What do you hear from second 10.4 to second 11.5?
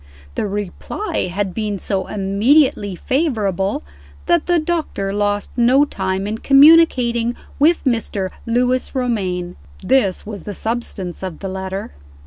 the substance of the